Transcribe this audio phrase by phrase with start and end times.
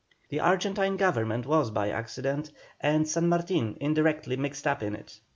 [0.29, 5.19] The Argentine Government was by accident, and San Martin indirectly mixed up in it.